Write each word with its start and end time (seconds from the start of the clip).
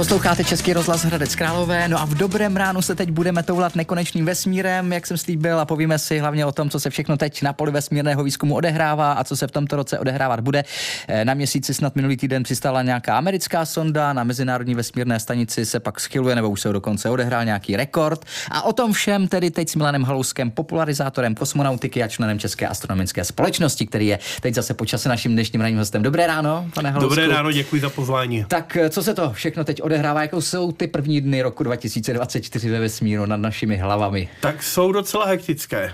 Posloucháte 0.00 0.44
Český 0.44 0.72
rozhlas 0.72 1.04
Hradec 1.04 1.34
Králové, 1.34 1.88
no 1.88 2.00
a 2.00 2.04
v 2.04 2.14
dobrém 2.14 2.56
ránu 2.56 2.82
se 2.82 2.94
teď 2.94 3.10
budeme 3.10 3.42
toulat 3.42 3.76
nekonečným 3.76 4.24
vesmírem, 4.24 4.92
jak 4.92 5.06
jsem 5.06 5.16
slíbil, 5.16 5.60
a 5.60 5.64
povíme 5.64 5.98
si 5.98 6.18
hlavně 6.18 6.46
o 6.46 6.52
tom, 6.52 6.70
co 6.70 6.80
se 6.80 6.90
všechno 6.90 7.16
teď 7.16 7.42
na 7.42 7.52
poli 7.52 7.72
vesmírného 7.72 8.24
výzkumu 8.24 8.54
odehrává 8.54 9.12
a 9.12 9.24
co 9.24 9.36
se 9.36 9.46
v 9.46 9.50
tomto 9.50 9.76
roce 9.76 9.98
odehrávat 9.98 10.40
bude. 10.40 10.64
Eh, 11.08 11.24
na 11.24 11.34
měsíci 11.34 11.74
snad 11.74 11.96
minulý 11.96 12.16
týden 12.16 12.42
přistála 12.42 12.82
nějaká 12.82 13.18
americká 13.18 13.64
sonda, 13.64 14.12
na 14.12 14.24
Mezinárodní 14.24 14.74
vesmírné 14.74 15.20
stanici 15.20 15.66
se 15.66 15.80
pak 15.80 16.00
schyluje, 16.00 16.34
nebo 16.34 16.50
už 16.50 16.60
se 16.60 16.72
dokonce 16.72 17.10
odehrál 17.10 17.44
nějaký 17.44 17.76
rekord. 17.76 18.24
A 18.50 18.62
o 18.62 18.72
tom 18.72 18.92
všem 18.92 19.28
tedy 19.28 19.50
teď 19.50 19.68
s 19.68 19.74
Milanem 19.74 20.02
Halouskem, 20.02 20.50
popularizátorem 20.50 21.34
kosmonautiky 21.34 22.02
a 22.02 22.08
členem 22.08 22.38
České 22.38 22.68
astronomické 22.68 23.24
společnosti, 23.24 23.86
který 23.86 24.06
je 24.06 24.18
teď 24.40 24.54
zase 24.54 24.74
počase 24.74 25.08
naším 25.08 25.32
dnešním 25.32 25.60
ranním 25.60 25.78
hostem. 25.78 26.02
Dobré 26.02 26.26
ráno, 26.26 26.66
pane 26.74 26.90
Halousku. 26.90 27.14
Dobré 27.14 27.36
ráno, 27.36 27.52
děkuji 27.52 27.80
za 27.80 27.90
pozvání. 27.90 28.44
Tak 28.48 28.76
eh, 28.76 28.90
co 28.90 29.02
se 29.02 29.14
to 29.14 29.32
všechno 29.32 29.64
teď 29.64 29.80
odehrává, 29.90 30.22
jako 30.22 30.42
jsou 30.42 30.72
ty 30.72 30.86
první 30.86 31.20
dny 31.20 31.42
roku 31.42 31.64
2024 31.64 32.70
ve 32.70 32.80
vesmíru 32.80 33.26
nad 33.26 33.36
našimi 33.36 33.76
hlavami? 33.76 34.28
Tak 34.40 34.62
jsou 34.62 34.92
docela 34.92 35.26
hektické. 35.26 35.92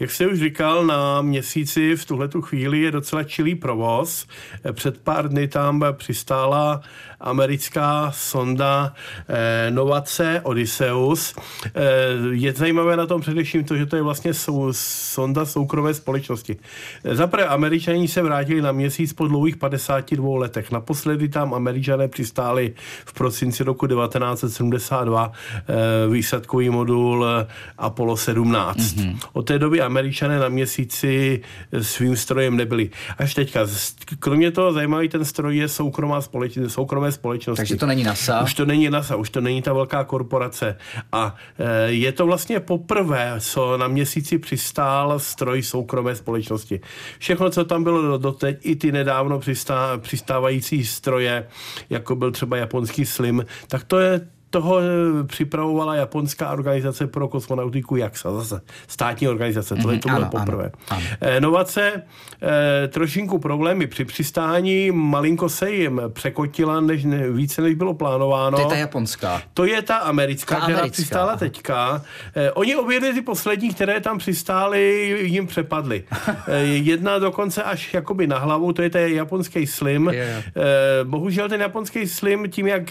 Jak 0.00 0.10
jste 0.10 0.26
už 0.26 0.38
říkal, 0.38 0.86
na 0.86 1.22
měsíci 1.22 1.96
v 1.96 2.04
tuhle 2.04 2.28
chvíli 2.40 2.80
je 2.80 2.90
docela 2.90 3.24
čilý 3.24 3.54
provoz. 3.54 4.26
Před 4.72 5.00
pár 5.00 5.28
dny 5.28 5.48
tam 5.48 5.84
přistála 5.92 6.82
americká 7.20 8.10
sonda 8.14 8.92
eh, 9.28 9.70
Novace 9.70 10.40
Odysseus. 10.42 11.34
Eh, 11.64 11.72
je 12.30 12.52
zajímavé 12.52 12.96
na 12.96 13.06
tom 13.06 13.20
především 13.20 13.64
to, 13.64 13.76
že 13.76 13.86
to 13.86 13.96
je 13.96 14.02
vlastně 14.02 14.34
sou, 14.34 14.68
sonda 14.72 15.44
soukromé 15.44 15.94
společnosti. 15.94 16.56
Zaprvé 17.12 17.46
američani 17.46 18.08
se 18.08 18.22
vrátili 18.22 18.62
na 18.62 18.72
měsíc 18.72 19.12
po 19.12 19.28
dlouhých 19.28 19.56
52 19.56 20.38
letech. 20.38 20.70
Naposledy 20.70 21.28
tam 21.28 21.54
američané 21.54 22.08
přistáli 22.08 22.74
v 23.04 23.12
prosinci 23.12 23.64
roku 23.64 23.86
1972 23.86 25.32
eh, 25.68 25.74
výsadkový 26.10 26.70
modul 26.70 27.26
Apollo 27.78 28.16
17. 28.16 28.78
Mm-hmm. 28.78 29.18
Od 29.32 29.46
té 29.46 29.58
doby 29.58 29.65
američané 29.74 30.38
na 30.38 30.48
měsíci 30.48 31.40
svým 31.80 32.16
strojem 32.16 32.56
nebyli. 32.56 32.90
Až 33.18 33.34
teďka. 33.34 33.66
Kromě 34.18 34.50
toho 34.50 34.72
zajímavý 34.72 35.08
ten 35.08 35.24
stroj 35.24 35.56
je 35.56 35.68
soukromá 35.68 36.20
společnost, 36.20 36.72
soukromé 36.72 37.12
společnosti. 37.12 37.60
Takže 37.60 37.76
to 37.76 37.86
není 37.86 38.04
NASA? 38.04 38.42
Už 38.42 38.54
to 38.54 38.64
není 38.64 38.90
NASA, 38.90 39.16
už 39.16 39.30
to 39.30 39.40
není 39.40 39.62
ta 39.62 39.72
velká 39.72 40.04
korporace. 40.04 40.76
A 41.12 41.34
e, 41.58 41.92
je 41.92 42.12
to 42.12 42.26
vlastně 42.26 42.60
poprvé, 42.60 43.34
co 43.38 43.76
na 43.76 43.88
měsíci 43.88 44.38
přistál 44.38 45.18
stroj 45.18 45.62
soukromé 45.62 46.14
společnosti. 46.14 46.80
Všechno, 47.18 47.50
co 47.50 47.64
tam 47.64 47.84
bylo 47.84 48.18
doteď, 48.18 48.58
i 48.62 48.76
ty 48.76 48.92
nedávno 48.92 49.38
přistá, 49.38 49.98
přistávající 49.98 50.84
stroje, 50.84 51.46
jako 51.90 52.16
byl 52.16 52.30
třeba 52.30 52.56
japonský 52.56 53.06
Slim, 53.06 53.46
tak 53.68 53.84
to 53.84 53.98
je 53.98 54.20
toho 54.50 54.78
eh, 54.80 55.24
připravovala 55.24 55.94
japonská 55.94 56.50
organizace 56.50 57.06
pro 57.06 57.28
kosmonautiku 57.28 57.96
JAXA, 57.96 58.32
zase 58.32 58.60
státní 58.88 59.28
organizace, 59.28 59.76
to 59.76 59.90
je 59.90 59.98
to 59.98 60.08
bylo 60.08 60.26
poprvé. 60.26 60.64
Ano, 60.64 60.72
ano. 60.88 61.02
Eh, 61.20 61.40
Novace 61.40 62.02
eh, 62.42 62.88
trošinku 62.88 63.38
problémy 63.38 63.86
při 63.86 64.04
přistání, 64.04 64.90
malinko 64.90 65.48
se 65.48 65.70
jim 65.70 66.00
překotila 66.08 66.80
než, 66.80 67.04
ne, 67.04 67.30
více, 67.30 67.62
než 67.62 67.74
bylo 67.74 67.94
plánováno. 67.94 68.56
To 68.56 68.62
je 68.62 68.68
ta 68.68 68.76
japonská. 68.76 69.42
To 69.54 69.64
je 69.64 69.82
ta 69.82 69.96
americká, 69.96 70.54
ta 70.54 70.60
která 70.62 70.78
americká. 70.78 70.92
přistála 70.92 71.36
teďka. 71.36 72.02
Oni 72.54 72.76
obě 72.76 73.00
ty 73.00 73.22
poslední, 73.22 73.74
které 73.74 74.00
tam 74.00 74.18
přistály, 74.18 75.14
jim 75.22 75.46
přepadly. 75.46 76.04
jedna 76.62 77.18
dokonce 77.18 77.62
až 77.62 77.94
jakoby 77.94 78.26
na 78.26 78.38
hlavu, 78.38 78.72
to 78.72 78.82
je 78.82 78.90
ten 78.90 79.12
japonský 79.12 79.66
Slim. 79.66 80.10
Yeah. 80.12 80.44
Bohužel 81.04 81.48
ten 81.48 81.60
japonský 81.60 82.08
Slim 82.08 82.50
tím, 82.50 82.66
jak 82.66 82.82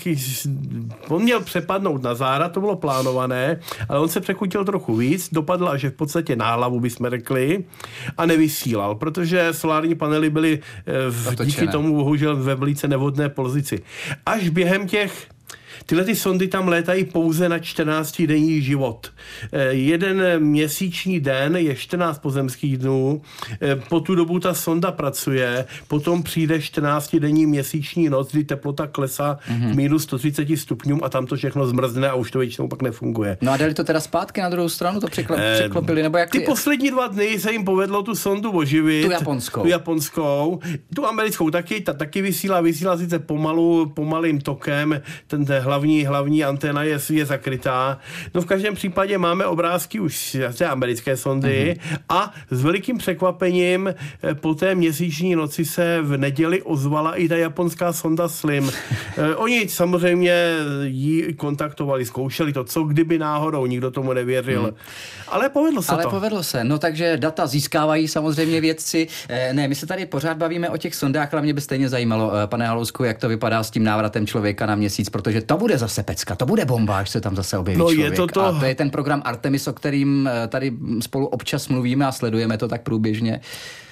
on 1.08 1.24
měl 1.24 1.45
přepadnout 1.46 2.04
na 2.04 2.16
zára, 2.16 2.50
to 2.50 2.60
bylo 2.60 2.76
plánované, 2.76 3.60
ale 3.90 4.00
on 4.00 4.10
se 4.10 4.22
překutil 4.22 4.66
trochu 4.66 4.96
víc, 4.96 5.30
dopadl 5.32 5.70
až 5.70 5.86
v 5.86 5.92
podstatě 5.92 6.36
na 6.36 6.56
hlavu, 6.56 6.80
bychom 6.80 7.10
řekli, 7.10 7.64
a 8.18 8.26
nevysílal, 8.26 8.96
protože 8.96 9.54
solární 9.54 9.96
panely 9.96 10.30
byly 10.30 10.60
eh, 10.60 10.94
v, 11.10 11.46
díky 11.46 11.68
tomu 11.68 11.96
bohužel 11.96 12.36
ve 12.36 12.56
velice 12.56 12.88
nevhodné 12.88 13.30
pozici. 13.30 13.82
Až 14.26 14.50
během 14.50 14.88
těch 14.88 15.35
Tyhle 15.86 16.06
ty 16.06 16.16
sondy 16.16 16.48
tam 16.48 16.68
létají 16.68 17.06
pouze 17.06 17.50
na 17.50 17.60
14 17.60 18.22
denní 18.28 18.62
život. 18.62 19.12
Eh, 19.52 19.64
jeden 19.64 20.24
měsíční 20.40 21.20
den 21.20 21.56
je 21.56 21.76
14 21.76 22.20
pozemských 22.20 22.78
dnů, 22.78 23.22
eh, 23.62 23.76
po 23.76 24.00
tu 24.00 24.16
dobu 24.16 24.40
ta 24.40 24.54
sonda 24.54 24.92
pracuje, 24.92 25.66
potom 25.88 26.24
přijde 26.24 26.62
14 26.62 27.20
denní 27.20 27.46
měsíční 27.46 28.10
noc, 28.10 28.32
kdy 28.32 28.44
teplota 28.44 28.88
klesá 28.88 29.38
mm-hmm. 29.50 29.72
k 29.72 29.76
minus 29.76 30.04
130 30.04 30.58
stupňům 30.58 31.00
a 31.04 31.10
tam 31.10 31.26
to 31.26 31.36
všechno 31.36 31.68
zmrzne 31.68 32.10
a 32.10 32.14
už 32.14 32.32
to 32.32 32.40
většinou 32.40 32.68
pak 32.68 32.82
nefunguje. 32.82 33.38
No 33.42 33.52
a 33.52 33.58
dali 33.58 33.74
to 33.74 33.84
teda 33.84 34.00
zpátky 34.00 34.42
na 34.42 34.50
druhou 34.50 34.70
stranu, 34.70 35.00
to 35.00 35.08
překlop, 35.08 35.40
eh, 35.42 35.60
překlopili, 35.60 36.04
nebo 36.04 36.18
jak 36.18 36.30
Ty 36.30 36.40
je? 36.40 36.46
poslední 36.46 36.92
dva 36.92 37.08
dny 37.08 37.40
se 37.40 37.52
jim 37.52 37.66
povedlo 37.66 38.04
tu 38.04 38.16
sondu 38.16 38.52
oživit. 38.52 39.06
Tu 39.06 39.12
japonskou. 39.12 39.62
Tu 39.62 39.68
japonskou, 39.68 40.60
tu 40.96 41.06
americkou 41.06 41.50
taky, 41.50 41.82
ta 41.82 41.94
taky 41.94 42.22
vysílá, 42.22 42.62
vysílá 42.62 42.98
sice 42.98 43.20
pomalu, 43.20 43.92
pomalým 43.96 44.42
tokem, 44.42 45.02
ten, 45.28 45.46
ten 45.46 45.64
hlavní, 45.66 46.06
hlavní 46.06 46.44
anténa 46.44 46.84
je, 46.84 47.00
je 47.10 47.26
zakrytá. 47.26 48.00
No 48.34 48.42
v 48.42 48.46
každém 48.46 48.76
případě 48.76 49.18
máme 49.18 49.46
obrázky 49.46 50.00
už 50.00 50.38
z 50.50 50.58
té 50.58 50.68
americké 50.68 51.18
sondy 51.18 51.76
mm-hmm. 51.78 51.98
a 52.10 52.34
s 52.52 52.64
velikým 52.64 52.98
překvapením 52.98 53.88
eh, 53.88 54.36
po 54.36 54.56
té 54.56 54.76
měsíční 54.76 55.36
noci 55.36 55.66
se 55.66 56.02
v 56.02 56.18
neděli 56.18 56.62
ozvala 56.62 57.16
i 57.16 57.28
ta 57.28 57.36
japonská 57.36 57.94
sonda 57.94 58.28
Slim. 58.28 58.72
Eh, 59.18 59.36
oni 59.36 59.70
samozřejmě 59.70 60.56
ji 60.84 61.34
kontaktovali, 61.34 62.06
zkoušeli 62.06 62.54
to, 62.54 62.64
co 62.64 62.84
kdyby 62.84 63.20
náhodou, 63.20 63.66
nikdo 63.66 63.92
tomu 63.92 64.14
nevěřil. 64.14 64.62
Mm. 64.64 64.72
Ale 65.28 65.50
povedlo 65.50 65.82
se 65.82 65.92
Ale 65.92 66.04
to. 66.04 66.10
povedlo 66.10 66.44
se. 66.44 66.64
No 66.64 66.78
takže 66.78 67.18
data 67.18 67.48
získávají 67.48 68.08
samozřejmě 68.08 68.62
vědci. 68.62 69.08
Eh, 69.30 69.54
ne, 69.54 69.68
my 69.68 69.76
se 69.76 69.86
tady 69.86 70.06
pořád 70.06 70.38
bavíme 70.38 70.70
o 70.70 70.78
těch 70.78 70.96
sondách, 70.96 71.34
ale 71.34 71.42
mě 71.42 71.54
by 71.54 71.62
stejně 71.62 71.90
zajímalo, 71.90 72.32
pane 72.46 72.68
Halousku, 72.68 73.04
jak 73.04 73.18
to 73.18 73.30
vypadá 73.30 73.64
s 73.64 73.72
tím 73.72 73.84
návratem 73.84 74.28
člověka 74.28 74.66
na 74.66 74.76
měsíc, 74.76 75.10
protože 75.10 75.42
to 75.42 75.55
bude 75.58 75.78
zase 75.78 76.04
pecka, 76.04 76.36
to 76.36 76.46
bude 76.46 76.66
bomba, 76.66 76.98
až 76.98 77.10
se 77.10 77.22
tam 77.22 77.36
zase 77.36 77.58
objeví 77.58 77.80
no, 77.80 77.86
člověk. 77.86 78.12
Je 78.12 78.18
to, 78.18 78.28
to... 78.28 78.42
A 78.42 78.60
to 78.60 78.66
je 78.66 78.76
ten 78.76 78.90
program 78.90 79.22
Artemis, 79.26 79.68
o 79.68 79.74
kterým 79.74 80.30
eh, 80.34 80.48
tady 80.48 80.74
spolu 81.00 81.28
občas 81.28 81.68
mluvíme 81.68 82.06
a 82.06 82.12
sledujeme 82.12 82.58
to 82.58 82.68
tak 82.68 82.82
průběžně. 82.82 83.42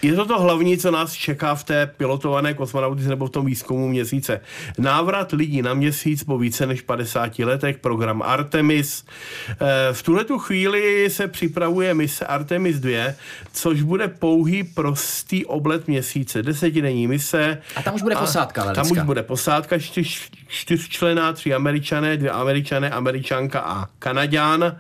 Je 0.04 0.16
to 0.16 0.26
to 0.26 0.42
hlavní, 0.42 0.78
co 0.78 0.92
nás 0.92 1.14
čeká 1.14 1.56
v 1.56 1.64
té 1.64 1.88
pilotované 1.98 2.54
kosmonautice 2.54 3.10
nebo 3.10 3.26
v 3.26 3.30
tom 3.30 3.46
výzkumu 3.46 3.88
měsíce. 3.88 4.42
Návrat 4.78 5.32
lidí 5.32 5.62
na 5.62 5.74
měsíc 5.74 6.24
po 6.24 6.38
více 6.38 6.66
než 6.66 6.82
50 6.82 7.40
letech, 7.40 7.78
program 7.78 8.22
Artemis. 8.22 9.06
Eh, 9.50 9.94
v 9.94 10.04
tuhle 10.04 10.24
tu 10.24 10.40
chvíli 10.40 11.10
se 11.10 11.28
připravuje 11.28 11.94
mise 11.94 12.26
Artemis 12.26 12.80
2, 12.80 13.14
což 13.54 13.82
bude 13.82 14.08
pouhý 14.08 14.64
prostý 14.64 15.46
oblet 15.46 15.88
měsíce. 15.88 16.44
Desetidenní 16.44 17.08
mise. 17.08 17.62
A 17.76 17.82
tam 17.82 17.96
už 17.96 18.02
bude 18.02 18.16
posádka, 18.16 18.74
Tam 18.74 18.92
už 18.92 19.00
bude 19.00 19.24
posádka, 19.24 19.80
čtyř, 19.80 20.30
čtyřčlená, 20.48 21.34
tři 21.34 21.53
američané, 21.56 22.18
dvě 22.18 22.32
američané, 22.32 22.90
američanka 22.90 23.60
a 23.60 23.86
kanaďan. 24.00 24.76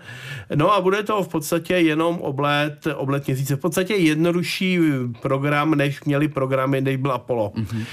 No 0.55 0.73
a 0.73 0.81
bude 0.81 1.03
to 1.03 1.23
v 1.23 1.27
podstatě 1.27 1.73
jenom 1.73 2.19
oblet, 2.19 2.87
oblet 2.95 3.27
měsíce. 3.27 3.55
V 3.55 3.59
podstatě 3.59 3.93
jednodušší 3.93 4.79
program, 5.21 5.75
než 5.75 6.03
měli 6.03 6.27
programy, 6.27 6.81
než 6.81 6.95
byl 6.95 7.11
Apollo. 7.11 7.51
Mm-hmm. 7.55 7.85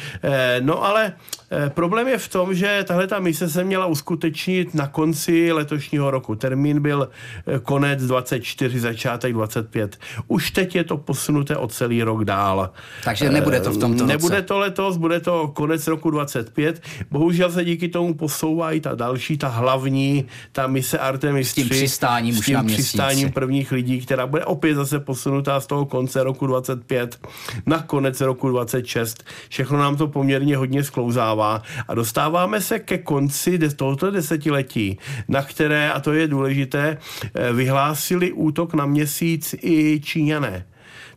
No 0.60 0.84
ale 0.84 1.12
eh, 1.50 1.70
problém 1.70 2.08
je 2.08 2.18
v 2.18 2.28
tom, 2.28 2.54
že 2.54 2.84
tahle 2.88 3.06
ta 3.06 3.18
mise 3.18 3.48
se 3.48 3.64
měla 3.64 3.86
uskutečnit 3.86 4.74
na 4.74 4.86
konci 4.86 5.52
letošního 5.52 6.10
roku. 6.10 6.34
Termín 6.34 6.80
byl 6.80 7.08
eh, 7.46 7.58
konec 7.58 8.06
24, 8.06 8.80
začátek 8.80 9.32
25. 9.32 9.96
Už 10.28 10.50
teď 10.50 10.74
je 10.74 10.84
to 10.84 10.96
posunuté 10.96 11.56
o 11.56 11.68
celý 11.68 12.02
rok 12.02 12.24
dál. 12.24 12.70
Takže 13.04 13.30
nebude 13.30 13.60
to 13.60 13.72
v 13.72 13.78
tomto 13.78 14.06
Nebude 14.06 14.36
roce. 14.36 14.46
to 14.46 14.58
letos, 14.58 14.96
bude 14.96 15.20
to 15.20 15.48
konec 15.48 15.86
roku 15.86 16.10
25. 16.10 16.82
Bohužel 17.10 17.52
se 17.52 17.64
díky 17.64 17.88
tomu 17.88 18.14
posouvá 18.14 18.69
i 18.72 18.80
ta 18.80 18.94
další, 18.94 19.38
ta 19.38 19.48
hlavní, 19.48 20.24
ta 20.52 20.66
mise 20.66 20.98
Artemis 20.98 21.52
3. 21.52 21.60
S 21.60 21.64
tím 21.64 21.68
přistáním 21.68 22.34
s 22.34 22.46
tím 22.46 22.66
přistáním 22.66 23.32
prvních 23.32 23.72
lidí, 23.72 24.00
která 24.00 24.26
bude 24.26 24.44
opět 24.44 24.74
zase 24.74 25.00
posunutá 25.00 25.60
z 25.60 25.66
toho 25.66 25.86
konce 25.86 26.22
roku 26.22 26.46
25 26.46 27.26
na 27.66 27.82
konec 27.82 28.20
roku 28.20 28.48
26. 28.48 29.24
Všechno 29.48 29.78
nám 29.78 29.96
to 29.96 30.08
poměrně 30.08 30.56
hodně 30.56 30.84
sklouzává 30.84 31.62
a 31.88 31.94
dostáváme 31.94 32.60
se 32.60 32.78
ke 32.78 32.98
konci 32.98 33.58
tohoto 33.58 34.10
desetiletí, 34.10 34.98
na 35.28 35.42
které, 35.42 35.92
a 35.92 36.00
to 36.00 36.12
je 36.12 36.28
důležité, 36.28 36.98
eh, 37.34 37.52
vyhlásili 37.52 38.32
útok 38.32 38.74
na 38.74 38.86
měsíc 38.86 39.54
i 39.62 40.00
Číňané. 40.00 40.64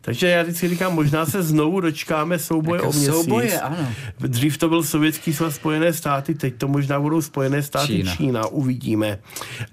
Takže 0.04 0.28
já 0.28 0.44
si 0.52 0.68
říkám, 0.68 0.94
možná 0.94 1.26
se 1.26 1.42
znovu 1.42 1.80
dočkáme 1.80 2.38
souboje 2.38 2.78
jako 2.78 2.88
o 2.88 2.92
měsíc. 2.92 3.14
Souboje, 3.14 3.60
ano. 3.60 3.76
Vždycky. 4.18 4.28
Dřív 4.28 4.58
to 4.58 4.68
byl 4.68 4.82
sovětský 4.82 5.32
svaz 5.32 5.54
Spojené 5.54 5.92
státy, 5.92 6.34
teď 6.34 6.54
to 6.58 6.68
možná 6.68 7.00
budou 7.00 7.22
Spojené 7.22 7.62
státy 7.62 7.86
Čína. 7.86 8.16
Čína, 8.16 8.46
uvidíme. 8.46 9.18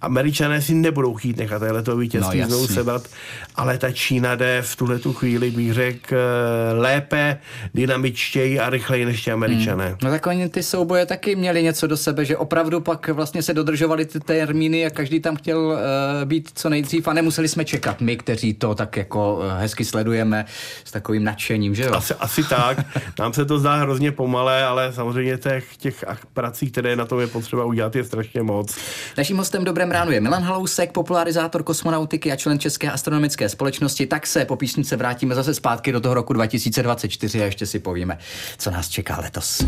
Američané 0.01 0.61
si 0.61 0.73
nebudou 0.73 1.13
chtít 1.13 1.37
nechat 1.37 1.61
tohle 1.83 2.01
vítězství 2.01 2.39
no, 2.39 2.47
znovu 2.47 2.67
sebrat, 2.67 3.07
ale 3.55 3.77
ta 3.77 3.91
Čína 3.91 4.35
jde 4.35 4.61
v 4.61 4.75
tuhle 4.75 4.99
tu 4.99 5.13
chvíli, 5.13 5.51
bych 5.51 5.73
řekl, 5.73 6.15
eh, 6.15 6.73
lépe, 6.73 7.37
dynamičtěji 7.73 8.59
a 8.59 8.69
rychleji 8.69 9.05
než 9.05 9.21
ti 9.21 9.31
Američané. 9.31 9.87
Hmm. 9.87 9.97
No 10.03 10.09
tak 10.09 10.27
oni 10.27 10.49
ty 10.49 10.63
souboje 10.63 11.05
taky 11.05 11.35
měli 11.35 11.63
něco 11.63 11.87
do 11.87 11.97
sebe, 11.97 12.25
že 12.25 12.37
opravdu 12.37 12.81
pak 12.81 13.09
vlastně 13.09 13.41
se 13.41 13.53
dodržovali 13.53 14.05
ty 14.05 14.19
termíny 14.19 14.85
a 14.85 14.89
každý 14.89 15.19
tam 15.19 15.35
chtěl 15.35 15.59
uh, 15.59 15.77
být 16.25 16.49
co 16.55 16.69
nejdřív 16.69 17.07
a 17.07 17.13
nemuseli 17.13 17.47
jsme 17.47 17.65
čekat 17.65 18.01
my, 18.01 18.17
kteří 18.17 18.53
to 18.53 18.75
tak 18.75 18.97
jako 18.97 19.35
uh, 19.35 19.43
hezky 19.59 19.85
sledujeme 20.21 20.45
s 20.83 20.91
takovým 20.91 21.23
nadšením, 21.23 21.75
že 21.75 21.83
jo? 21.83 21.93
Asi, 21.93 22.13
asi 22.13 22.43
tak. 22.43 22.77
Nám 23.19 23.33
se 23.33 23.45
to 23.45 23.59
zdá 23.59 23.75
hrozně 23.75 24.11
pomalé, 24.11 24.65
ale 24.65 24.93
samozřejmě 24.93 25.37
těch, 25.37 25.77
těch 25.77 26.05
prací, 26.33 26.71
které 26.71 26.95
na 26.95 27.05
tom 27.05 27.19
je 27.19 27.27
potřeba 27.27 27.65
udělat, 27.65 27.95
je 27.95 28.03
strašně 28.03 28.43
moc. 28.43 28.77
Naším 29.17 29.37
hostem 29.37 29.63
Dobrém 29.63 29.91
ránu 29.91 30.11
je 30.11 30.21
Milan 30.21 30.43
Halousek, 30.43 30.91
popularizátor 30.91 31.63
kosmonautiky 31.63 32.31
a 32.31 32.35
člen 32.35 32.59
České 32.59 32.91
astronomické 32.91 33.49
společnosti. 33.49 34.05
Tak 34.05 34.27
se 34.27 34.45
po 34.45 34.55
písnice 34.55 34.95
vrátíme 34.95 35.35
zase 35.35 35.53
zpátky 35.53 35.91
do 35.91 35.99
toho 35.99 36.13
roku 36.13 36.33
2024 36.33 37.41
a 37.41 37.45
ještě 37.45 37.65
si 37.65 37.79
povíme, 37.79 38.17
co 38.57 38.71
nás 38.71 38.89
čeká 38.89 39.19
letos. 39.21 39.65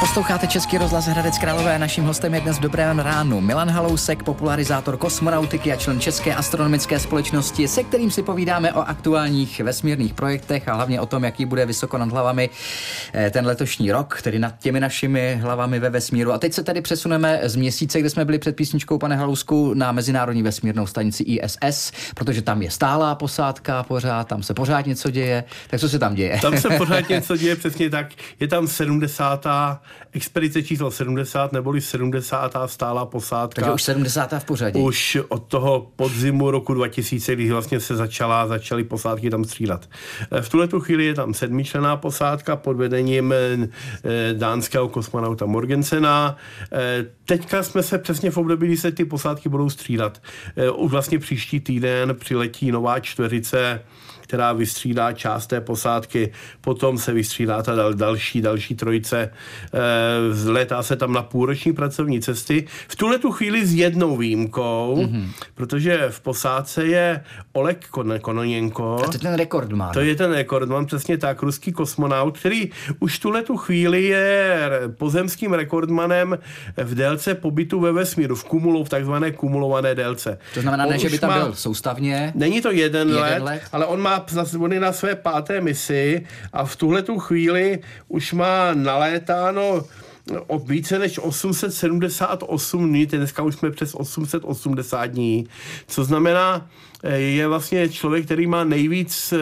Posloucháte 0.00 0.46
Český 0.46 0.78
rozhlas 0.78 1.06
Hradec 1.06 1.38
Králové. 1.38 1.78
Naším 1.78 2.04
hostem 2.04 2.34
je 2.34 2.40
dnes 2.40 2.56
v 2.56 2.60
dobrém 2.60 2.98
ránu 2.98 3.40
Milan 3.40 3.70
Halousek, 3.70 4.22
popularizátor 4.22 4.96
kosmonautiky 4.96 5.72
a 5.72 5.76
člen 5.76 6.00
České 6.00 6.34
astronomické 6.34 6.98
společnosti, 6.98 7.68
se 7.68 7.84
kterým 7.84 8.10
si 8.10 8.22
povídáme 8.22 8.72
o 8.72 8.80
aktuálních 8.80 9.60
vesmírných 9.60 10.14
projektech 10.14 10.68
a 10.68 10.74
hlavně 10.74 11.00
o 11.00 11.06
tom, 11.06 11.24
jaký 11.24 11.44
bude 11.44 11.66
vysoko 11.66 11.98
nad 11.98 12.10
hlavami 12.10 12.50
eh, 13.14 13.30
ten 13.30 13.46
letošní 13.46 13.92
rok, 13.92 14.22
tedy 14.22 14.38
nad 14.38 14.58
těmi 14.58 14.80
našimi 14.80 15.38
hlavami 15.42 15.78
ve 15.78 15.90
vesmíru. 15.90 16.32
A 16.32 16.38
teď 16.38 16.52
se 16.52 16.62
tady 16.62 16.80
přesuneme 16.80 17.40
z 17.44 17.56
měsíce, 17.56 18.00
kde 18.00 18.10
jsme 18.10 18.24
byli 18.24 18.38
před 18.38 18.56
písničkou, 18.56 18.98
pane 18.98 19.16
Halousku, 19.16 19.74
na 19.74 19.92
Mezinárodní 19.92 20.42
vesmírnou 20.42 20.86
stanici 20.86 21.22
ISS, 21.22 21.92
protože 22.14 22.42
tam 22.42 22.62
je 22.62 22.70
stálá 22.70 23.14
posádka 23.14 23.82
pořád, 23.82 24.28
tam 24.28 24.42
se 24.42 24.54
pořád 24.54 24.86
něco 24.86 25.10
děje. 25.10 25.44
Tak 25.70 25.80
co 25.80 25.88
se 25.88 25.98
tam 25.98 26.14
děje? 26.14 26.38
Tam 26.42 26.58
se 26.58 26.70
pořád 26.70 27.08
něco 27.08 27.36
děje, 27.36 27.56
přesně 27.56 27.90
tak. 27.90 28.06
Je 28.40 28.48
tam 28.48 28.68
70 28.68 29.46
expedice 30.12 30.62
číslo 30.62 30.90
70, 30.90 31.52
neboli 31.52 31.80
70. 31.80 32.56
stála 32.66 33.06
posádka. 33.06 33.60
Takže 33.60 33.72
už 33.72 33.82
70. 33.82 34.32
v 34.38 34.44
pořadí. 34.44 34.80
Už 34.80 35.18
od 35.28 35.38
toho 35.38 35.90
podzimu 35.96 36.50
roku 36.50 36.74
2000, 36.74 37.34
kdy 37.34 37.50
vlastně 37.50 37.80
se 37.80 37.96
začala, 37.96 38.46
začaly 38.46 38.84
posádky 38.84 39.30
tam 39.30 39.44
střídat. 39.44 39.88
Eh, 40.30 40.42
v 40.42 40.48
tuhle 40.48 40.68
tu 40.68 40.80
chvíli 40.80 41.04
je 41.04 41.14
tam 41.14 41.34
sedmičlená 41.34 41.96
posádka 41.96 42.56
pod 42.56 42.76
vedením 42.76 43.32
eh, 43.32 43.68
dánského 44.32 44.88
kosmonauta 44.88 45.46
Morgensena. 45.46 46.36
Eh, 46.72 47.06
teďka 47.24 47.62
jsme 47.62 47.82
se 47.82 47.98
přesně 47.98 48.30
v 48.30 48.36
období, 48.36 48.66
kdy 48.66 48.76
se 48.76 48.92
ty 48.92 49.04
posádky 49.04 49.48
budou 49.48 49.70
střídat. 49.70 50.22
Už 50.76 50.92
vlastně 50.92 51.18
příští 51.18 51.60
týden 51.60 52.14
přiletí 52.14 52.72
nová 52.72 53.00
čtveřice 53.00 53.80
která 54.26 54.52
vystřídá 54.52 55.12
část 55.12 55.46
té 55.46 55.60
posádky, 55.60 56.32
potom 56.60 56.98
se 56.98 57.12
vystřídá 57.12 57.62
ta 57.62 57.74
dal, 57.74 57.94
další, 57.94 58.40
další 58.40 58.74
trojice, 58.74 59.30
e, 60.46 60.50
létá 60.50 60.82
se 60.82 60.96
tam 60.96 61.12
na 61.12 61.22
půlroční 61.22 61.72
pracovní 61.72 62.20
cesty. 62.20 62.66
V 62.88 62.96
tuhle 62.96 63.18
tu 63.18 63.32
chvíli 63.32 63.66
s 63.66 63.74
jednou 63.74 64.16
výjimkou, 64.16 64.98
mm-hmm. 65.02 65.28
protože 65.54 66.06
v 66.10 66.20
posádce 66.20 66.84
je 66.84 67.24
Oleg 67.52 67.86
Kon- 67.92 68.20
Kononěnko. 68.20 68.98
A 69.04 69.06
to 69.06 69.12
je 69.12 69.18
ten 69.18 69.34
rekordman. 69.34 69.92
To 69.92 70.00
je 70.00 70.14
ten 70.14 70.32
rekordman, 70.32 70.86
přesně 70.86 71.18
tak, 71.18 71.42
ruský 71.42 71.72
kosmonaut, 71.72 72.38
který 72.38 72.70
už 72.98 73.18
tuhle 73.18 73.42
tu 73.42 73.56
chvíli 73.56 74.04
je 74.04 74.70
pozemským 74.96 75.52
rekordmanem 75.52 76.38
v 76.76 76.94
délce 76.94 77.34
pobytu 77.34 77.80
ve 77.80 77.92
vesmíru, 77.92 78.34
v 78.34 78.44
kumulu, 78.44 78.84
v 78.84 78.88
takzvané 78.88 79.32
kumulované 79.32 79.94
délce. 79.94 80.38
To 80.54 80.60
znamená, 80.60 80.86
ne, 80.86 80.98
že 80.98 81.10
by 81.10 81.18
tam 81.18 81.30
má, 81.30 81.44
byl 81.44 81.54
soustavně. 81.54 82.32
Není 82.34 82.60
to 82.62 82.70
jeden, 82.70 83.08
jeden 83.08 83.22
let, 83.22 83.42
let, 83.42 83.62
ale 83.72 83.86
on 83.86 84.00
má 84.00 84.15
on 84.58 84.72
je 84.72 84.80
na 84.80 84.92
své 84.92 85.14
páté 85.14 85.60
misi 85.60 86.26
a 86.52 86.64
v 86.64 86.76
tuhle 86.76 87.02
tu 87.02 87.18
chvíli 87.18 87.78
už 88.08 88.32
má 88.32 88.74
nalétáno 88.74 89.84
o 90.46 90.58
více 90.58 90.98
než 90.98 91.18
878 91.18 92.88
dní, 92.88 93.06
dneska 93.06 93.42
už 93.42 93.54
jsme 93.54 93.70
přes 93.70 93.94
880 93.94 95.06
dní, 95.06 95.46
co 95.86 96.04
znamená, 96.04 96.68
je 97.14 97.48
vlastně 97.48 97.88
člověk, 97.88 98.24
který 98.24 98.46
má 98.46 98.64
nejvíc 98.64 99.32
eh, 99.32 99.38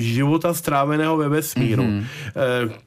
života 0.00 0.54
stráveného 0.54 1.16
ve 1.16 1.28
vesmíru. 1.28 1.82
Mm-hmm 1.82 2.04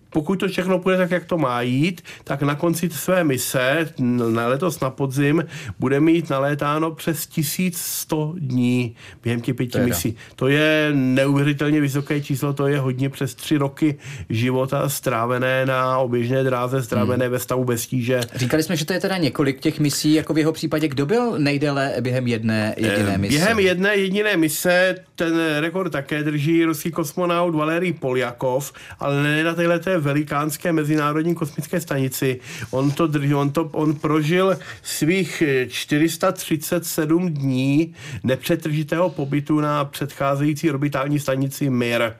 pokud 0.09 0.39
to 0.39 0.47
všechno 0.47 0.79
půjde 0.79 0.97
tak, 0.97 1.11
jak 1.11 1.25
to 1.25 1.37
má 1.37 1.61
jít, 1.61 2.01
tak 2.23 2.41
na 2.41 2.55
konci 2.55 2.89
své 2.89 3.23
mise, 3.23 3.89
na 4.29 4.47
letos 4.47 4.79
na 4.79 4.89
podzim, 4.89 5.45
bude 5.79 5.99
mít 5.99 6.29
nalétáno 6.29 6.91
přes 6.91 7.27
1100 7.27 8.35
dní 8.37 8.95
během 9.23 9.41
těch 9.41 9.55
pěti 9.55 9.79
misí. 9.79 10.15
To 10.35 10.47
je 10.47 10.89
neuvěřitelně 10.93 11.81
vysoké 11.81 12.21
číslo, 12.21 12.53
to 12.53 12.67
je 12.67 12.79
hodně 12.79 13.09
přes 13.09 13.35
tři 13.35 13.57
roky 13.57 13.95
života 14.29 14.89
strávené 14.89 15.65
na 15.65 15.97
oběžné 15.97 16.43
dráze, 16.43 16.83
strávené 16.83 17.25
hmm. 17.25 17.31
ve 17.31 17.39
stavu 17.39 17.63
bez 17.63 17.87
tíže. 17.87 18.21
Říkali 18.35 18.63
jsme, 18.63 18.75
že 18.75 18.85
to 18.85 18.93
je 18.93 18.99
teda 18.99 19.17
několik 19.17 19.59
těch 19.59 19.79
misí, 19.79 20.13
jako 20.13 20.33
v 20.33 20.37
jeho 20.37 20.51
případě, 20.51 20.87
kdo 20.87 21.05
byl 21.05 21.39
nejdéle 21.39 21.93
během 22.01 22.27
jedné 22.27 22.73
jediné 22.77 23.13
eh, 23.13 23.17
mise? 23.17 23.37
Během 23.37 23.59
jedné 23.59 23.95
jediné 24.07 24.37
mise 24.37 24.95
ten 25.15 25.33
rekord 25.59 25.91
také 25.91 26.23
drží 26.23 26.65
ruský 26.65 26.91
kosmonaut 26.91 27.55
Valerij 27.55 27.93
Poljakov, 27.93 28.71
ale 28.99 29.23
ne 29.23 29.43
na 29.43 29.53
této 29.53 30.01
velikánské 30.01 30.73
mezinárodní 30.73 31.35
kosmické 31.35 31.81
stanici. 31.81 32.39
On 32.71 32.91
to 32.91 33.07
drží, 33.07 33.33
on, 33.33 33.51
to, 33.51 33.69
on 33.71 33.95
prožil 33.95 34.57
svých 34.83 35.43
437 35.67 37.29
dní 37.29 37.95
nepřetržitého 38.23 39.09
pobytu 39.09 39.59
na 39.59 39.85
předcházející 39.85 40.69
orbitální 40.69 41.19
stanici 41.19 41.69
Mir. 41.69 42.01
E, 42.01 42.13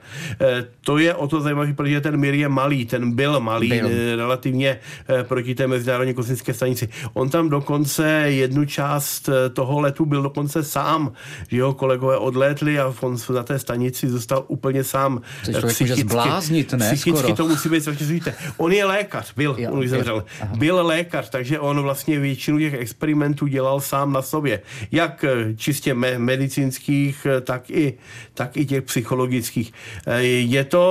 to 0.80 0.98
je 0.98 1.14
o 1.14 1.28
to 1.28 1.40
zajímavé, 1.40 1.72
protože 1.72 2.00
ten 2.00 2.16
Mir 2.16 2.34
je 2.34 2.48
malý, 2.48 2.86
ten 2.86 3.12
byl 3.12 3.40
malý 3.40 3.68
byl. 3.68 3.88
E, 3.88 4.16
relativně 4.16 4.78
e, 5.08 5.24
proti 5.24 5.54
té 5.54 5.66
mezinárodní 5.66 6.14
kosmické 6.14 6.54
stanici. 6.54 6.88
On 7.14 7.30
tam 7.30 7.48
dokonce 7.48 8.08
jednu 8.26 8.64
část 8.64 9.28
toho 9.52 9.80
letu 9.80 10.06
byl 10.06 10.22
dokonce 10.22 10.62
sám, 10.62 11.12
že 11.48 11.56
jeho 11.68 11.74
kolegové 11.74 12.16
odlétli 12.16 12.80
a 12.80 12.94
on 13.00 13.16
na 13.34 13.42
té 13.42 13.58
stanici 13.58 14.08
zůstal 14.08 14.44
úplně 14.48 14.84
sám. 14.84 15.20
Psychicky, 15.42 16.00
zbláznit, 16.00 16.72
ne? 16.72 16.86
Psychicky 16.86 17.18
skoro. 17.18 17.34
to 17.34 17.48
musí 17.48 17.68
být 17.68 17.80
strašně 17.80 18.06
složité. 18.06 18.34
On 18.56 18.72
je 18.72 18.84
lékař, 18.84 19.34
byl, 19.36 19.56
jo, 19.58 19.70
on 19.72 19.88
zemřel. 19.88 20.24
Byl 20.56 20.86
lékař, 20.86 21.30
takže 21.30 21.60
on 21.60 21.82
vlastně 21.82 22.18
většinu 22.18 22.58
těch 22.58 22.74
experimentů 22.74 23.46
dělal 23.46 23.80
sám 23.80 24.12
na 24.12 24.22
sobě. 24.22 24.60
Jak 24.92 25.24
eh, 25.24 25.54
čistě 25.56 25.94
me- 25.94 26.18
medicínských, 26.18 27.26
eh, 27.26 27.40
tak 27.40 27.70
i, 27.70 27.98
tak 28.34 28.56
i 28.56 28.66
těch 28.66 28.82
psychologických. 28.82 29.72
Eh, 30.06 30.22
je 30.22 30.64
to 30.64 30.82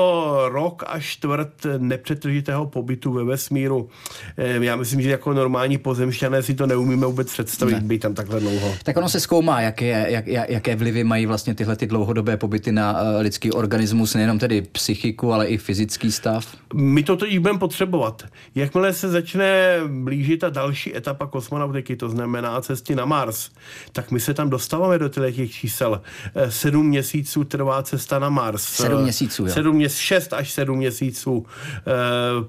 rok 0.51 0.83
až 0.87 1.05
čtvrt 1.05 1.65
nepřetržitého 1.77 2.65
pobytu 2.65 3.13
ve 3.13 3.23
vesmíru. 3.23 3.89
Já 4.37 4.75
myslím, 4.75 5.01
že 5.01 5.09
jako 5.09 5.33
normální 5.33 5.77
pozemšťané 5.77 6.43
si 6.43 6.53
to 6.53 6.67
neumíme 6.67 7.05
vůbec 7.05 7.31
představit, 7.31 7.73
ne. 7.73 7.81
být 7.81 7.99
tam 7.99 8.13
takhle 8.13 8.39
dlouho. 8.39 8.75
Tak 8.83 8.97
ono 8.97 9.09
se 9.09 9.19
zkoumá, 9.19 9.61
jaké, 9.61 10.05
jak, 10.07 10.66
jaké 10.67 10.79
vlivy 10.79 11.03
mají 11.03 11.25
vlastně 11.25 11.55
tyhle 11.55 11.75
ty 11.75 11.87
dlouhodobé 11.87 12.37
pobyty 12.37 12.71
na 12.71 12.95
lidský 13.19 13.51
organismus, 13.51 14.13
nejenom 14.13 14.39
tedy 14.39 14.61
psychiku, 14.61 15.33
ale 15.33 15.47
i 15.47 15.57
fyzický 15.57 16.11
stav 16.11 16.57
my 16.73 17.03
to 17.03 17.17
teď 17.17 17.39
budeme 17.39 17.59
potřebovat. 17.59 18.23
Jakmile 18.55 18.93
se 18.93 19.09
začne 19.09 19.79
blížit 19.87 20.39
ta 20.39 20.49
další 20.49 20.97
etapa 20.97 21.27
kosmonautiky, 21.27 21.95
to 21.95 22.09
znamená 22.09 22.61
cesty 22.61 22.95
na 22.95 23.05
Mars, 23.05 23.49
tak 23.91 24.11
my 24.11 24.19
se 24.19 24.33
tam 24.33 24.49
dostáváme 24.49 24.99
do 24.99 25.09
těch 25.09 25.51
čísel. 25.51 26.01
Eh, 26.35 26.51
sedm 26.51 26.87
měsíců 26.87 27.43
trvá 27.43 27.83
cesta 27.83 28.19
na 28.19 28.29
Mars. 28.29 28.63
Sedm 28.63 29.01
měsíců, 29.03 29.43
jo. 29.45 29.53
Sedm 29.53 29.75
měs, 29.75 29.97
šest 29.97 30.33
až 30.33 30.51
sedm 30.51 30.77
měsíců. 30.77 31.45
Eh, 31.77 31.81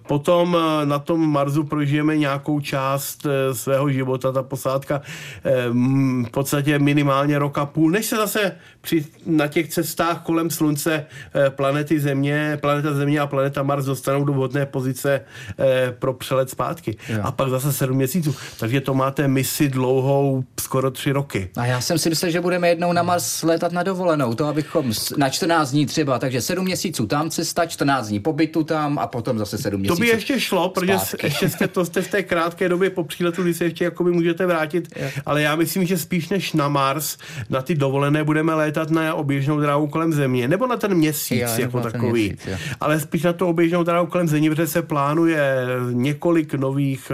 potom 0.08 0.56
eh, 0.56 0.86
na 0.86 0.98
tom 0.98 1.30
Marsu 1.32 1.64
prožijeme 1.64 2.16
nějakou 2.16 2.60
část 2.60 3.26
svého 3.52 3.90
života, 3.90 4.32
ta 4.32 4.42
posádka 4.42 5.02
v 6.24 6.30
podstatě 6.30 6.78
minimálně 6.78 7.38
roka 7.38 7.66
půl, 7.66 7.90
než 7.90 8.06
se 8.08 8.16
zase 8.16 8.56
při, 8.80 9.04
na 9.26 9.48
těch 9.48 9.68
cestách 9.68 10.22
kolem 10.22 10.50
Slunce 10.50 11.06
planety 11.48 12.00
Země, 12.00 12.58
planeta 12.60 12.94
Země 12.94 13.20
a 13.20 13.26
planeta 13.26 13.62
Mars 13.62 13.84
dostanou 13.84 14.24
do 14.24 14.32
vhodné 14.32 14.66
pozice 14.66 15.20
eh, 15.58 15.94
pro 15.98 16.12
přelet 16.12 16.50
zpátky. 16.50 16.96
Jo. 17.08 17.20
A 17.22 17.32
pak 17.32 17.48
zase 17.48 17.72
sedm 17.72 17.96
měsíců. 17.96 18.34
Takže 18.60 18.80
to 18.80 18.94
máte 18.94 19.28
misi 19.28 19.68
dlouhou 19.68 20.44
skoro 20.60 20.90
tři 20.90 21.12
roky. 21.12 21.50
A 21.56 21.66
já 21.66 21.80
jsem 21.80 21.98
si 21.98 22.08
myslel, 22.08 22.30
že 22.30 22.40
budeme 22.40 22.68
jednou 22.68 22.92
na 22.92 23.02
Mars 23.02 23.42
letat 23.42 23.72
na 23.72 23.82
dovolenou, 23.82 24.34
to 24.34 24.46
abychom 24.46 24.92
na 25.16 25.28
14 25.28 25.70
dní 25.70 25.86
třeba, 25.86 26.18
takže 26.18 26.40
sedm 26.40 26.64
měsíců 26.64 27.06
tam 27.06 27.30
cesta, 27.30 27.66
14 27.66 28.08
dní 28.08 28.20
pobytu 28.20 28.64
tam 28.64 28.98
a 28.98 29.06
potom 29.06 29.38
zase 29.38 29.58
sedm 29.58 29.80
měsíců. 29.80 29.96
To 29.96 30.00
by 30.00 30.08
ještě 30.08 30.40
šlo, 30.40 30.68
protože 30.68 30.98
ještě 31.22 31.48
jste, 31.48 31.68
to 31.68 31.84
jste 31.84 32.02
v 32.02 32.08
té 32.08 32.22
krátké 32.22 32.68
době 32.68 32.90
po 32.90 33.04
příletu, 33.04 33.42
kdy 33.42 33.54
se 33.54 33.64
ještě 33.64 33.84
jakoby 33.84 34.10
můžete 34.10 34.46
vrátit, 34.46 34.88
jo. 34.96 35.08
ale 35.26 35.42
já 35.42 35.56
myslím, 35.56 35.86
že 35.86 35.98
spíš 35.98 36.28
než 36.28 36.52
na 36.52 36.68
Mars, 36.68 37.16
na 37.50 37.62
ty 37.62 37.74
dovolené 37.74 37.97
dovolené 37.98 38.24
budeme 38.24 38.54
létat 38.54 38.90
na 38.90 39.14
oběžnou 39.14 39.60
dráhu 39.60 39.86
kolem 39.86 40.12
země, 40.12 40.48
nebo 40.48 40.66
na 40.66 40.76
ten 40.76 40.94
měsíc 40.94 41.40
jo, 41.40 41.48
jako 41.58 41.80
takový. 41.80 42.26
Měsíc, 42.28 42.48
ale 42.80 43.00
spíš 43.00 43.22
na 43.22 43.32
to 43.32 43.48
oběžnou 43.48 43.82
dráhu 43.82 44.06
kolem 44.06 44.28
země, 44.28 44.50
protože 44.50 44.66
se 44.66 44.82
plánuje 44.82 45.66
několik 45.92 46.54
nových 46.54 47.12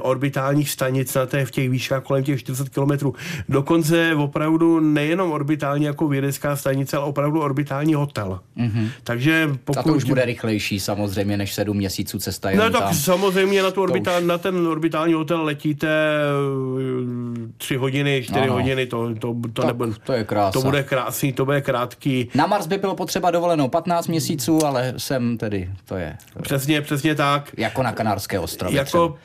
orbitálních 0.00 0.70
stanic 0.70 1.14
na 1.14 1.26
té, 1.26 1.44
v 1.44 1.50
těch 1.50 1.70
výškách 1.70 2.02
kolem 2.02 2.24
těch 2.24 2.40
40 2.40 2.68
kilometrů. 2.68 3.14
Dokonce 3.48 4.14
opravdu 4.14 4.80
nejenom 4.80 5.32
orbitální 5.32 5.84
jako 5.84 6.08
vědecká 6.08 6.56
stanice, 6.56 6.96
ale 6.96 7.06
opravdu 7.06 7.40
orbitální 7.40 7.94
hotel. 7.94 8.40
Mm-hmm. 8.56 8.88
Takže 9.04 9.50
pokud... 9.64 9.80
A 9.80 9.82
to 9.82 9.92
už 9.92 10.04
bude 10.04 10.24
rychlejší 10.24 10.80
samozřejmě 10.80 11.36
než 11.36 11.54
sedm 11.54 11.76
měsíců 11.76 12.18
cesta. 12.18 12.50
No 12.50 12.70
tak 12.70 12.82
tam. 12.82 12.94
samozřejmě 12.94 13.62
na, 13.62 13.70
tu 13.70 13.82
orbitál, 13.82 14.20
už... 14.20 14.26
na 14.26 14.38
ten 14.38 14.66
orbitální 14.66 15.14
hotel 15.14 15.42
letíte 15.42 15.88
tři 17.56 17.76
hodiny, 17.76 18.22
čtyři 18.24 18.48
hodiny, 18.48 18.86
to, 18.86 19.14
to, 19.14 19.34
to, 19.52 19.62
tak, 19.62 19.66
nebude, 19.66 19.92
to 20.04 20.12
je 20.12 20.24
krása. 20.24 20.52
To 20.52 20.62
bude 20.62 20.82
krásný, 20.82 21.32
to 21.32 21.44
bude 21.44 21.60
krátký. 21.60 22.28
Na 22.34 22.46
Mars 22.46 22.66
by 22.66 22.78
bylo 22.78 22.94
potřeba 22.94 23.30
dovolenou 23.30 23.68
15 23.68 24.06
měsíců, 24.06 24.64
ale 24.64 24.94
sem 24.96 25.38
tedy 25.38 25.70
to 25.84 25.96
je. 25.96 26.16
Přesně, 26.42 26.80
přesně 26.80 27.14
tak. 27.14 27.50
Jako 27.56 27.82
na 27.82 27.92
Kanárské 27.92 28.38
ostrovy. 28.38 28.76
Jako, 28.76 29.16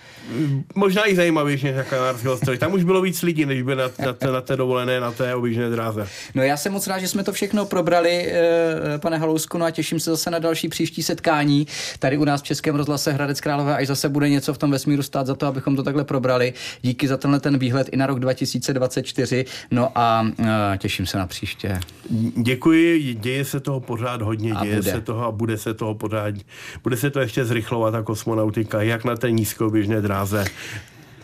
možná 0.76 1.10
i 1.10 1.16
zajímavější 1.16 1.66
než 1.66 1.76
na 1.76 1.84
Kanárské 1.84 2.30
ostrovy. 2.30 2.58
Tam 2.58 2.74
už 2.74 2.84
bylo 2.84 3.02
víc 3.02 3.22
lidí, 3.22 3.46
než 3.46 3.62
by 3.62 3.76
na, 3.76 3.84
na, 4.06 4.14
té, 4.14 4.28
na 4.28 4.42
té 4.42 4.56
dovolené, 4.56 5.00
na 5.00 5.12
té 5.12 5.36
oběžné 5.36 5.70
dráze. 5.70 6.08
No 6.36 6.44
já 6.44 6.58
jsem 6.58 6.74
moc 6.74 6.88
rád, 6.88 7.00
že 7.00 7.08
jsme 7.08 7.24
to 7.24 7.34
všechno 7.34 7.66
probrali, 7.66 8.32
eh, 8.32 8.98
pane 8.98 9.18
Halousku, 9.18 9.58
no 9.58 9.66
a 9.66 9.72
těším 9.72 10.00
se 10.00 10.10
zase 10.10 10.32
na 10.32 10.40
další 10.40 10.70
příští 10.70 11.04
setkání 11.04 11.68
tady 12.00 12.18
u 12.18 12.26
nás 12.26 12.42
v 12.42 12.46
Českém 12.46 12.76
rozhlase 12.76 13.12
Hradec 13.12 13.42
Králové, 13.42 13.76
až 13.76 13.88
zase 13.88 14.10
bude 14.10 14.30
něco 14.30 14.54
v 14.54 14.58
tom 14.58 14.72
vesmíru 14.72 15.04
stát 15.04 15.28
za 15.28 15.36
to, 15.36 15.48
abychom 15.48 15.76
to 15.76 15.84
takhle 15.84 16.04
probrali. 16.04 16.54
Díky 16.82 17.08
za 17.08 17.18
tenhle 17.18 17.40
ten 17.40 17.58
výhled 17.58 17.90
i 17.92 17.98
na 17.98 18.06
rok 18.10 18.20
2024. 18.20 19.46
No 19.72 19.92
a 19.96 20.28
eh, 20.40 20.78
těším 20.78 21.06
se 21.06 21.18
na 21.18 21.28
příště. 21.28 21.80
Děkuji, 22.36 23.14
děje 23.14 23.46
se 23.46 23.60
toho 23.60 23.80
pořád 23.80 24.22
hodně, 24.22 24.54
a 24.54 24.64
děje 24.64 24.76
bude. 24.76 24.92
se 24.92 25.02
toho 25.02 25.26
a 25.26 25.32
bude 25.32 25.58
se 25.58 25.74
toho 25.74 25.96
pořád, 25.96 26.36
bude 26.84 26.98
se 26.98 27.10
to 27.10 27.20
ještě 27.20 27.46
zrychlovat 27.46 27.92
ta 27.92 28.02
kosmonautika, 28.02 28.82
jak 28.82 29.06
na 29.06 29.16
té 29.16 29.32
nízkoběžné 29.32 30.02
dráze, 30.02 30.46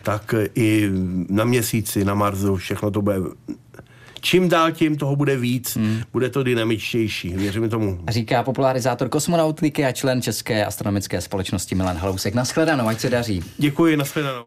tak 0.02 0.34
i 0.54 0.90
na 1.28 1.44
měsíci, 1.44 2.04
na 2.04 2.14
Marsu, 2.14 2.56
všechno 2.56 2.90
to 2.90 3.02
bude 3.02 3.16
čím 4.26 4.48
dál 4.48 4.72
tím 4.72 4.96
toho 4.96 5.16
bude 5.16 5.36
víc, 5.36 5.76
hmm. 5.76 6.02
bude 6.12 6.30
to 6.30 6.42
dynamičtější, 6.42 7.28
věřím 7.28 7.70
tomu. 7.70 8.00
Říká 8.08 8.42
popularizátor 8.42 9.08
kosmonautiky 9.08 9.84
a 9.84 9.92
člen 9.92 10.22
České 10.22 10.64
astronomické 10.64 11.20
společnosti 11.20 11.74
Milan 11.74 11.96
Halousek. 11.96 12.34
Naschledanou, 12.34 12.88
ať 12.88 13.00
se 13.00 13.10
daří. 13.10 13.42
Děkuji, 13.58 13.96
naschledanou. 13.96 14.44